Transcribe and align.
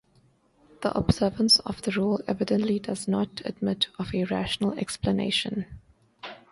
The 0.81 0.97
observance 0.97 1.59
of 1.59 1.83
the 1.83 1.91
rule 1.91 2.21
evidently 2.27 2.79
does 2.79 3.07
not 3.07 3.39
admit 3.45 3.89
of 3.99 4.15
a 4.15 4.23
rational 4.23 4.73
explanation. 4.73 5.67